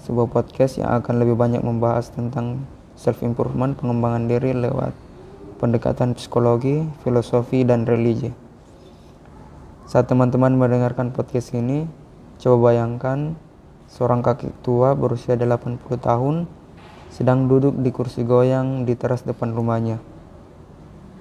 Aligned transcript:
Sebuah 0.00 0.32
podcast 0.32 0.80
yang 0.80 0.96
akan 0.96 1.20
lebih 1.20 1.36
banyak 1.36 1.60
membahas 1.60 2.08
tentang 2.08 2.64
Self 2.96 3.20
Improvement 3.20 3.76
Pengembangan 3.76 4.26
diri 4.32 4.56
lewat 4.56 4.96
pendekatan 5.60 6.16
psikologi, 6.16 6.88
filosofi, 7.04 7.68
dan 7.68 7.84
religi 7.84 8.32
Saat 9.84 10.08
teman-teman 10.08 10.56
mendengarkan 10.56 11.12
podcast 11.12 11.52
ini 11.52 11.84
Coba 12.40 12.72
bayangkan 12.72 13.36
seorang 13.92 14.24
kakek 14.24 14.56
tua 14.64 14.96
berusia 14.96 15.36
80 15.36 15.76
tahun 16.00 16.48
sedang 17.10 17.50
duduk 17.50 17.76
di 17.82 17.90
kursi 17.90 18.22
goyang 18.22 18.86
di 18.86 18.94
teras 18.94 19.26
depan 19.26 19.50
rumahnya. 19.50 20.00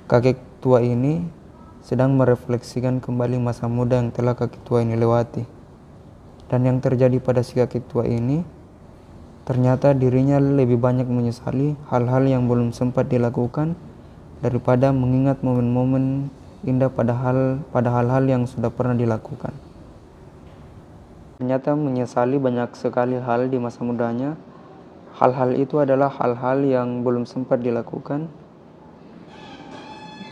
Kakek 0.06 0.40
tua 0.62 0.80
ini 0.80 1.26
sedang 1.82 2.14
merefleksikan 2.16 3.02
kembali 3.02 3.42
masa 3.42 3.66
muda 3.66 3.98
yang 3.98 4.14
telah 4.14 4.38
kakek 4.38 4.62
tua 4.64 4.86
ini 4.86 4.94
lewati. 4.94 5.44
Dan 6.48 6.66
yang 6.66 6.78
terjadi 6.80 7.18
pada 7.20 7.42
si 7.42 7.58
kakek 7.58 7.90
tua 7.90 8.06
ini, 8.06 8.46
ternyata 9.50 9.98
dirinya 9.98 10.38
lebih 10.38 10.78
banyak 10.78 11.10
menyesali 11.10 11.74
hal-hal 11.90 12.22
yang 12.30 12.46
belum 12.46 12.70
sempat 12.70 13.10
dilakukan 13.10 13.74
daripada 14.46 14.94
mengingat 14.94 15.42
momen-momen 15.42 16.30
indah 16.62 16.94
pada 16.94 17.18
hal 17.18 17.58
pada 17.74 17.90
hal-hal 17.90 18.30
yang 18.30 18.46
sudah 18.46 18.70
pernah 18.70 18.94
dilakukan. 18.94 19.50
Ternyata 21.42 21.74
menyesali 21.74 22.38
banyak 22.38 22.78
sekali 22.78 23.18
hal 23.18 23.50
di 23.50 23.58
masa 23.58 23.82
mudanya. 23.82 24.38
Hal-hal 25.18 25.58
itu 25.58 25.82
adalah 25.82 26.14
hal-hal 26.14 26.62
yang 26.62 27.02
belum 27.02 27.26
sempat 27.26 27.66
dilakukan 27.66 28.30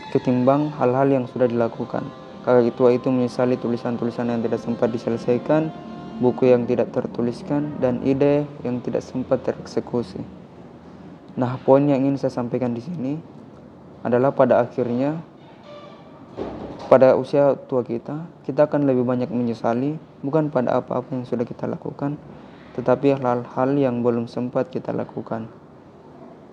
ketimbang 0.08 0.72
hal-hal 0.78 1.08
yang 1.10 1.24
sudah 1.28 1.50
dilakukan. 1.50 2.06
Kakak 2.46 2.72
tua 2.78 2.96
itu 2.96 3.12
menyesali 3.12 3.60
tulisan-tulisan 3.60 4.32
yang 4.32 4.40
tidak 4.40 4.60
sempat 4.62 4.88
diselesaikan, 4.88 5.68
buku 6.18 6.50
yang 6.50 6.66
tidak 6.66 6.90
tertuliskan, 6.90 7.78
dan 7.78 8.02
ide 8.02 8.44
yang 8.66 8.82
tidak 8.82 9.06
sempat 9.06 9.42
tereksekusi. 9.46 10.18
Nah, 11.38 11.54
poin 11.62 11.86
yang 11.86 12.02
ingin 12.02 12.18
saya 12.18 12.34
sampaikan 12.34 12.74
di 12.74 12.82
sini 12.82 13.14
adalah 14.02 14.34
pada 14.34 14.58
akhirnya 14.58 15.22
pada 16.88 17.14
usia 17.14 17.52
tua 17.68 17.84
kita, 17.84 18.24
kita 18.48 18.64
akan 18.64 18.88
lebih 18.88 19.04
banyak 19.04 19.28
menyesali 19.28 20.00
bukan 20.24 20.48
pada 20.48 20.80
apa-apa 20.80 21.12
yang 21.12 21.28
sudah 21.28 21.44
kita 21.44 21.68
lakukan, 21.68 22.16
tetapi 22.74 23.12
hal-hal 23.12 23.70
yang 23.76 24.00
belum 24.00 24.24
sempat 24.24 24.72
kita 24.72 24.96
lakukan. 24.96 25.52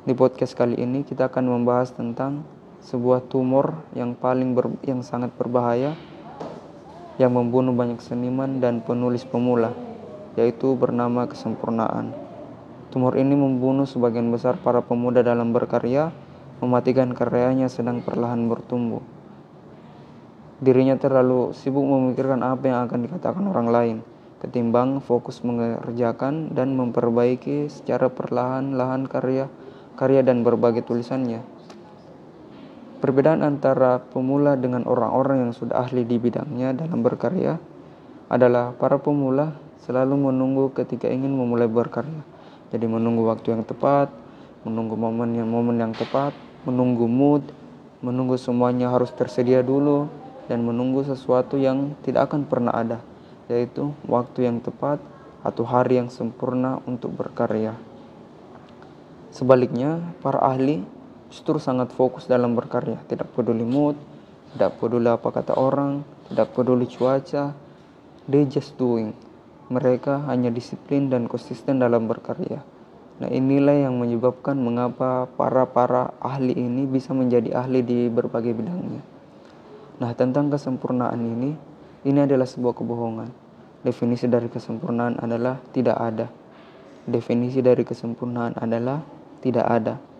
Di 0.06 0.12
podcast 0.12 0.54
kali 0.54 0.76
ini 0.76 1.08
kita 1.08 1.32
akan 1.32 1.50
membahas 1.50 1.96
tentang 1.96 2.44
sebuah 2.84 3.26
tumor 3.32 3.82
yang 3.98 4.14
paling 4.14 4.54
ber, 4.54 4.76
yang 4.86 5.02
sangat 5.02 5.34
berbahaya 5.34 5.98
yang 7.22 7.36
membunuh 7.36 7.72
banyak 7.72 8.00
seniman 8.04 8.60
dan 8.64 8.84
penulis 8.84 9.24
pemula, 9.24 9.72
yaitu 10.36 10.76
bernama 10.76 11.28
kesempurnaan. 11.28 12.12
Tumor 12.92 13.16
ini 13.20 13.36
membunuh 13.36 13.88
sebagian 13.88 14.32
besar 14.32 14.56
para 14.60 14.80
pemuda 14.84 15.24
dalam 15.24 15.52
berkarya, 15.52 16.12
mematikan 16.60 17.12
karyanya 17.12 17.68
sedang 17.68 18.00
perlahan 18.00 18.48
bertumbuh 18.48 19.04
dirinya 20.64 20.96
terlalu 20.96 21.52
sibuk 21.52 21.84
memikirkan 21.84 22.40
apa 22.40 22.64
yang 22.66 22.80
akan 22.88 23.00
dikatakan 23.04 23.46
orang 23.52 23.68
lain, 23.68 23.98
ketimbang 24.40 25.04
fokus 25.04 25.44
mengerjakan 25.44 26.56
dan 26.56 26.80
memperbaiki 26.80 27.68
secara 27.68 28.08
perlahan-lahan 28.08 29.04
karya 29.06 29.52
karya 30.00 30.24
dan 30.24 30.48
berbagai 30.48 30.88
tulisannya. 30.88 31.44
Perbedaan 33.06 33.46
antara 33.46 34.02
pemula 34.02 34.58
dengan 34.58 34.82
orang-orang 34.90 35.46
yang 35.46 35.54
sudah 35.54 35.86
ahli 35.86 36.10
di 36.10 36.18
bidangnya 36.18 36.74
dalam 36.74 37.06
berkarya 37.06 37.54
adalah 38.34 38.74
para 38.74 38.98
pemula 38.98 39.54
selalu 39.86 40.34
menunggu 40.34 40.74
ketika 40.74 41.06
ingin 41.06 41.30
memulai 41.30 41.70
berkarya. 41.70 42.26
Jadi 42.74 42.90
menunggu 42.90 43.30
waktu 43.30 43.54
yang 43.54 43.62
tepat, 43.62 44.10
menunggu 44.66 44.98
momen 44.98 45.38
yang 45.38 45.46
momen 45.46 45.78
yang 45.78 45.94
tepat, 45.94 46.34
menunggu 46.66 47.06
mood, 47.06 47.46
menunggu 48.02 48.42
semuanya 48.42 48.90
harus 48.90 49.14
tersedia 49.14 49.62
dulu, 49.62 50.10
dan 50.50 50.66
menunggu 50.66 51.06
sesuatu 51.06 51.62
yang 51.62 51.94
tidak 52.02 52.34
akan 52.34 52.50
pernah 52.50 52.74
ada, 52.74 53.06
yaitu 53.46 53.94
waktu 54.10 54.50
yang 54.50 54.58
tepat 54.66 54.98
atau 55.46 55.62
hari 55.62 56.02
yang 56.02 56.10
sempurna 56.10 56.82
untuk 56.90 57.14
berkarya. 57.14 57.78
Sebaliknya, 59.30 60.02
para 60.26 60.42
ahli 60.42 60.95
justru 61.36 61.60
sangat 61.60 61.92
fokus 61.92 62.32
dalam 62.32 62.56
berkarya, 62.56 62.96
tidak 63.12 63.28
peduli 63.36 63.68
mood, 63.68 64.00
tidak 64.56 64.80
peduli 64.80 65.12
apa 65.12 65.36
kata 65.36 65.60
orang, 65.60 66.08
tidak 66.32 66.56
peduli 66.56 66.88
cuaca, 66.88 67.52
they 68.32 68.48
just 68.48 68.80
doing. 68.80 69.12
Mereka 69.68 70.32
hanya 70.32 70.48
disiplin 70.48 71.12
dan 71.12 71.28
konsisten 71.28 71.84
dalam 71.84 72.08
berkarya. 72.08 72.64
Nah 73.20 73.28
inilah 73.28 73.76
yang 73.76 74.00
menyebabkan 74.00 74.56
mengapa 74.56 75.28
para-para 75.36 76.16
ahli 76.24 76.56
ini 76.56 76.88
bisa 76.88 77.12
menjadi 77.12 77.60
ahli 77.60 77.84
di 77.84 78.08
berbagai 78.08 78.56
bidangnya. 78.56 79.04
Nah, 79.96 80.12
tentang 80.12 80.52
kesempurnaan 80.52 81.20
ini, 81.20 81.52
ini 82.04 82.20
adalah 82.20 82.44
sebuah 82.44 82.76
kebohongan. 82.76 83.32
Definisi 83.84 84.28
dari 84.28 84.52
kesempurnaan 84.52 85.20
adalah 85.20 85.60
tidak 85.72 85.96
ada. 86.00 86.28
Definisi 87.08 87.64
dari 87.64 87.84
kesempurnaan 87.88 88.60
adalah 88.60 89.04
tidak 89.40 89.68
ada. 89.68 90.15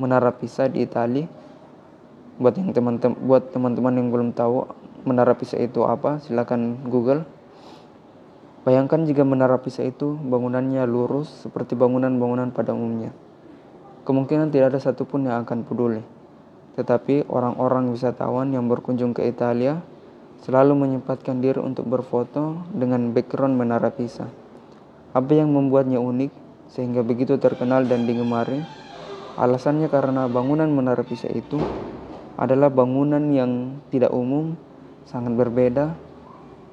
Menara 0.00 0.32
Pisa 0.32 0.68
di 0.68 0.84
Italia 0.84 1.28
buat 2.40 2.56
yang 2.56 2.72
teman-teman 2.72 3.14
buat 3.22 3.52
teman-teman 3.52 3.92
yang 3.94 4.08
belum 4.08 4.32
tahu 4.32 4.64
Menara 5.02 5.34
Pisa 5.34 5.58
itu 5.58 5.82
apa, 5.82 6.22
silakan 6.22 6.78
Google. 6.86 7.26
Bayangkan 8.62 9.02
jika 9.02 9.26
Menara 9.26 9.58
Pisa 9.58 9.82
itu 9.82 10.14
bangunannya 10.14 10.86
lurus 10.86 11.42
seperti 11.42 11.74
bangunan-bangunan 11.74 12.54
pada 12.54 12.70
umumnya. 12.70 13.10
Kemungkinan 14.06 14.54
tidak 14.54 14.74
ada 14.74 14.78
satupun 14.78 15.26
yang 15.26 15.42
akan 15.42 15.66
peduli. 15.66 16.02
Tetapi 16.78 17.26
orang-orang 17.26 17.90
wisatawan 17.90 18.54
yang 18.54 18.70
berkunjung 18.70 19.10
ke 19.10 19.26
Italia 19.26 19.82
selalu 20.46 20.74
menyempatkan 20.74 21.42
diri 21.42 21.58
untuk 21.58 21.90
berfoto 21.90 22.62
dengan 22.70 23.10
background 23.10 23.58
Menara 23.58 23.90
Pisa. 23.90 24.30
Apa 25.10 25.34
yang 25.34 25.50
membuatnya 25.50 25.98
unik 25.98 26.30
sehingga 26.70 27.02
begitu 27.02 27.42
terkenal 27.42 27.82
dan 27.90 28.06
digemari? 28.06 28.81
Alasannya 29.32 29.88
karena 29.88 30.28
bangunan 30.28 30.68
Menara 30.68 31.00
Pisa 31.00 31.24
itu 31.32 31.56
adalah 32.36 32.68
bangunan 32.68 33.20
yang 33.32 33.80
tidak 33.88 34.12
umum, 34.12 34.56
sangat 35.08 35.32
berbeda 35.32 35.96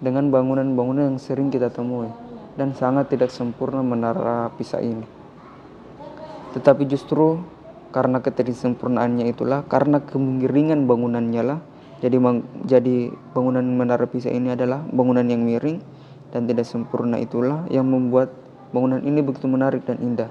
dengan 0.04 0.28
bangunan-bangunan 0.28 1.16
yang 1.16 1.20
sering 1.20 1.48
kita 1.48 1.72
temui 1.72 2.12
dan 2.60 2.76
sangat 2.76 3.08
tidak 3.08 3.32
sempurna 3.32 3.80
Menara 3.80 4.52
Pisa 4.60 4.84
ini. 4.84 5.08
Tetapi 6.52 6.84
justru 6.84 7.40
karena 7.90 8.22
ketidaksempurnaannya 8.22 9.32
itulah 9.34 9.66
karena 9.66 10.04
kemiringan 10.06 10.86
bangunannya 10.86 11.42
lah 11.42 11.60
jadi 12.00 12.22
jadi 12.64 13.10
bangunan 13.34 13.66
menara 13.66 14.06
Pisa 14.06 14.30
ini 14.30 14.54
adalah 14.54 14.86
bangunan 14.94 15.26
yang 15.26 15.42
miring 15.42 15.82
dan 16.30 16.46
tidak 16.46 16.70
sempurna 16.70 17.18
itulah 17.18 17.66
yang 17.74 17.90
membuat 17.90 18.30
bangunan 18.70 19.02
ini 19.02 19.26
begitu 19.26 19.50
menarik 19.50 19.82
dan 19.90 19.98
indah 19.98 20.30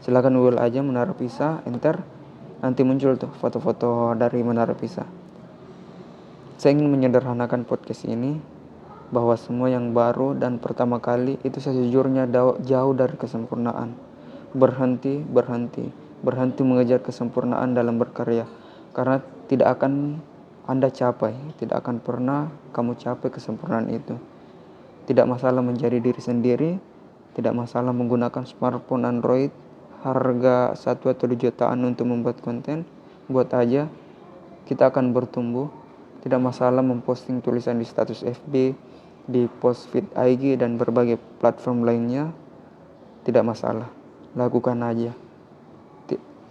silakan 0.00 0.36
google 0.36 0.60
aja 0.60 0.80
menara 0.80 1.12
Pisa 1.16 1.64
enter 1.64 2.00
nanti 2.60 2.84
muncul 2.84 3.16
tuh 3.16 3.32
foto-foto 3.40 4.16
dari 4.16 4.40
menara 4.44 4.76
Pisa 4.76 5.04
saya 6.60 6.76
ingin 6.76 6.92
menyederhanakan 6.92 7.64
podcast 7.64 8.04
ini 8.04 8.36
bahwa 9.10 9.34
semua 9.34 9.72
yang 9.72 9.96
baru 9.96 10.36
dan 10.36 10.60
pertama 10.60 11.00
kali 11.00 11.40
itu 11.42 11.58
sejujurnya 11.58 12.28
jauh 12.62 12.94
dari 12.94 13.16
kesempurnaan 13.16 13.96
berhenti 14.52 15.24
berhenti 15.24 15.88
berhenti 16.20 16.60
mengejar 16.60 17.00
kesempurnaan 17.00 17.72
dalam 17.72 17.96
berkarya 17.96 18.44
karena 18.92 19.22
tidak 19.50 19.80
akan 19.80 20.22
Anda 20.70 20.86
capai, 20.92 21.34
tidak 21.58 21.82
akan 21.82 21.98
pernah 21.98 22.46
kamu 22.70 22.94
capai 22.94 23.26
kesempurnaan 23.34 23.90
itu. 23.90 24.14
Tidak 25.10 25.26
masalah 25.26 25.66
menjadi 25.66 25.98
diri 25.98 26.22
sendiri, 26.22 26.70
tidak 27.34 27.58
masalah 27.58 27.90
menggunakan 27.90 28.46
smartphone 28.46 29.02
Android 29.02 29.50
harga 30.00 30.72
satu 30.76 31.12
atau 31.12 31.28
dua 31.28 31.36
jutaan 31.36 31.84
untuk 31.84 32.08
membuat 32.08 32.40
konten, 32.40 32.88
buat 33.28 33.52
aja. 33.52 33.88
Kita 34.64 34.88
akan 34.88 35.12
bertumbuh. 35.12 35.68
Tidak 36.20 36.36
masalah 36.36 36.84
memposting 36.84 37.40
tulisan 37.40 37.80
di 37.80 37.88
status 37.88 38.20
FB, 38.20 38.76
di 39.24 39.48
post 39.60 39.88
feed 39.88 40.04
IG 40.12 40.60
dan 40.60 40.76
berbagai 40.76 41.16
platform 41.40 41.84
lainnya, 41.88 42.28
tidak 43.24 43.44
masalah. 43.44 43.88
lakukan 44.30 44.78
aja. 44.86 45.10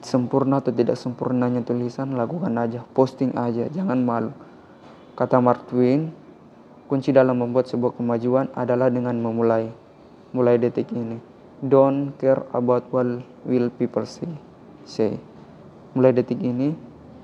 Sempurna 0.03 0.59
atau 0.59 0.75
tidak 0.75 0.99
sempurnanya 0.99 1.63
tulisan 1.63 2.11
lakukan 2.11 2.51
aja. 2.59 2.83
Posting 2.91 3.31
aja. 3.39 3.71
Jangan 3.71 4.03
malu. 4.03 4.35
Kata 5.15 5.39
Mark 5.39 5.71
Twain 5.71 6.11
kunci 6.91 7.15
dalam 7.15 7.39
membuat 7.39 7.71
sebuah 7.71 7.95
kemajuan 7.95 8.51
adalah 8.51 8.91
dengan 8.91 9.15
memulai. 9.15 9.71
Mulai 10.35 10.59
detik 10.59 10.91
ini 10.91 11.28
don't 11.63 12.15
care 12.21 12.43
about 12.55 12.87
what 12.91 13.23
will 13.43 13.67
people 13.75 14.05
say 14.07 14.29
say 14.87 15.19
mulai 15.95 16.15
detik 16.15 16.39
ini 16.39 16.75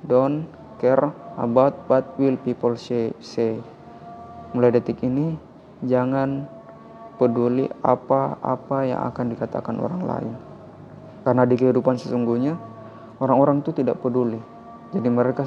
don't 0.04 0.48
care 0.82 1.12
about 1.40 1.76
what 1.88 2.04
will 2.20 2.36
people 2.42 2.76
say 2.76 3.16
say 3.24 3.60
mulai 4.52 4.72
detik 4.76 5.00
ini 5.04 5.36
jangan 5.84 6.48
peduli 7.16 7.68
apa-apa 7.84 8.88
yang 8.88 9.02
akan 9.08 9.26
dikatakan 9.32 9.80
orang 9.80 10.04
lain 10.04 10.36
karena 11.26 11.42
di 11.50 11.58
kehidupan 11.58 11.98
sesungguhnya 11.98 12.76
orang-orang 13.20 13.66
itu 13.66 13.74
tidak 13.74 13.98
peduli. 13.98 14.38
Jadi 14.94 15.10
mereka 15.10 15.44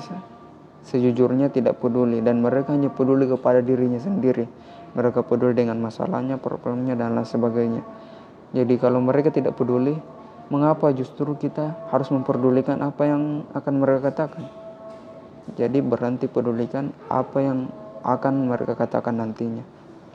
sejujurnya 0.83 1.55
tidak 1.55 1.79
peduli 1.79 2.19
dan 2.19 2.43
mereka 2.43 2.75
hanya 2.75 2.91
peduli 2.91 3.31
kepada 3.31 3.63
dirinya 3.63 4.03
sendiri. 4.03 4.51
Mereka 4.99 5.23
peduli 5.23 5.55
dengan 5.55 5.79
masalahnya, 5.79 6.41
problemnya 6.41 6.97
dan 6.97 7.15
lain 7.15 7.29
sebagainya. 7.29 7.83
Jadi 8.57 8.81
kalau 8.81 9.05
mereka 9.05 9.29
tidak 9.29 9.61
peduli, 9.61 9.97
mengapa 10.49 10.89
justru 10.97 11.37
kita 11.37 11.77
harus 11.93 12.09
memperdulikan 12.09 12.81
apa 12.81 13.05
yang 13.05 13.45
akan 13.53 13.75
mereka 13.77 14.09
katakan? 14.09 14.49
Jadi 15.57 15.81
berhenti 15.81 16.29
pedulikan 16.29 16.93
apa 17.09 17.39
yang 17.41 17.69
akan 18.05 18.49
mereka 18.49 18.77
katakan 18.77 19.21
nantinya. 19.21 19.65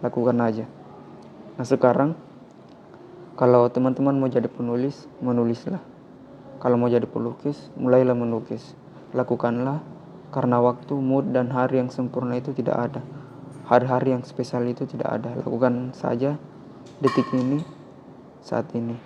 Lakukan 0.01 0.37
aja. 0.41 0.65
Nah 1.57 1.65
sekarang 1.65 2.17
kalau 3.33 3.65
teman-teman 3.69 4.13
mau 4.13 4.29
jadi 4.29 4.45
penulis, 4.45 5.09
menulislah. 5.17 5.81
Kalau 6.61 6.77
mau 6.77 6.89
jadi 6.89 7.05
pelukis, 7.09 7.73
mulailah 7.77 8.13
melukis. 8.13 8.77
Lakukanlah 9.13 9.81
karena 10.33 10.57
waktu, 10.61 10.97
mood, 10.97 11.29
dan 11.33 11.49
hari 11.53 11.81
yang 11.81 11.89
sempurna 11.89 12.37
itu 12.37 12.53
tidak 12.53 12.89
ada. 12.89 13.01
Hari-hari 13.69 14.13
yang 14.17 14.23
spesial 14.25 14.65
itu 14.65 14.85
tidak 14.89 15.21
ada. 15.21 15.33
Lakukan 15.37 15.93
saja 15.97 16.37
detik 17.01 17.25
ini, 17.33 17.61
saat 18.43 18.69
ini. 18.75 18.99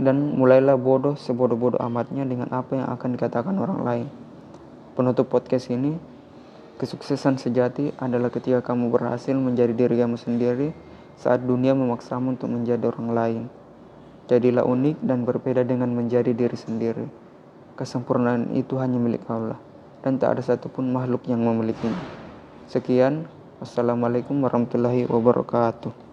Dan 0.00 0.34
mulailah 0.40 0.80
bodoh 0.80 1.14
sebodoh-bodoh 1.14 1.78
amatnya 1.78 2.24
dengan 2.24 2.48
apa 2.50 2.80
yang 2.80 2.88
akan 2.88 3.08
dikatakan 3.14 3.54
orang 3.60 3.80
lain. 3.84 4.08
Penutup 4.96 5.28
podcast 5.28 5.68
ini, 5.68 5.94
kesuksesan 6.80 7.36
sejati 7.36 7.92
adalah 8.00 8.32
ketika 8.32 8.64
kamu 8.64 8.88
berhasil 8.88 9.36
menjadi 9.36 9.76
diri 9.76 10.00
kamu 10.00 10.16
sendiri 10.16 10.72
saat 11.20 11.44
dunia 11.44 11.76
memaksamu 11.76 12.34
untuk 12.34 12.48
menjadi 12.48 12.88
orang 12.88 13.08
lain. 13.12 13.42
Jadilah 14.26 14.64
unik 14.64 15.04
dan 15.04 15.28
berbeda 15.28 15.62
dengan 15.62 15.92
menjadi 15.92 16.32
diri 16.32 16.56
sendiri. 16.56 17.06
Kesempurnaan 17.76 18.56
itu 18.56 18.80
hanya 18.80 18.96
milik 18.96 19.28
Allah 19.28 19.60
dan 20.02 20.18
tak 20.18 20.38
ada 20.38 20.42
satupun 20.42 20.90
makhluk 20.90 21.22
yang 21.30 21.40
memilikinya. 21.40 22.02
Sekian, 22.66 23.30
wassalamualaikum 23.62 24.34
warahmatullahi 24.42 25.06
wabarakatuh. 25.06 26.11